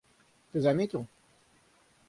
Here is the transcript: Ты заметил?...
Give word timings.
Ты 0.51 0.59
заметил?... 0.61 1.05